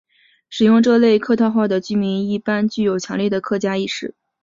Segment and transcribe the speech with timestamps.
[0.49, 4.15] 使用这类客家话的居民一般具有强烈的客家意识。